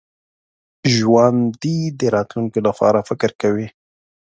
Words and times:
ژوندي 0.95 1.77
د 1.99 2.01
راتلونکي 2.15 2.59
لپاره 2.67 2.99
فکر 3.09 3.31
کوي 3.41 3.67